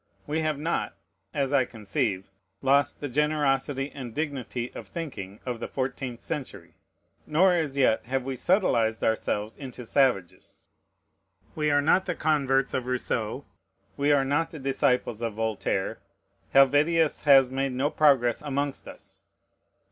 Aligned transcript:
We 0.25 0.39
have 0.39 0.57
not 0.57 0.95
(as 1.31 1.53
I 1.53 1.63
conceive) 1.63 2.31
lost 2.63 3.01
the 3.01 3.07
generosity 3.07 3.91
and 3.91 4.15
dignity 4.15 4.73
of 4.73 4.87
thinking 4.87 5.39
of 5.45 5.59
the 5.59 5.67
fourteenth 5.67 6.23
century; 6.23 6.73
nor 7.27 7.53
as 7.53 7.77
yet 7.77 8.07
have 8.07 8.25
we 8.25 8.35
subtilized 8.35 9.03
ourselves 9.03 9.55
into 9.55 9.85
savages. 9.85 10.65
We 11.53 11.69
are 11.69 11.83
not 11.83 12.07
the 12.07 12.15
converts 12.15 12.73
of 12.73 12.87
Rousseau; 12.87 13.45
we 13.95 14.11
are 14.11 14.25
not 14.25 14.49
the 14.49 14.57
disciples 14.57 15.21
of 15.21 15.35
Voltaire; 15.35 15.99
Helvetius 16.51 17.21
has 17.25 17.51
made 17.51 17.73
no 17.73 17.91
progress 17.91 18.41
amongst 18.41 18.87
us. 18.87 19.27